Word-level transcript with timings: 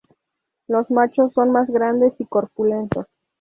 Los 0.67 0.89
machos 0.89 1.31
son 1.33 1.51
más 1.51 1.69
grandes 1.69 2.19
y 2.19 2.25
corpulentos. 2.25 3.05